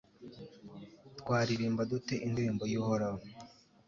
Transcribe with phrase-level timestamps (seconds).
[1.19, 3.21] twaririmba dute indirimbo y'uhoraho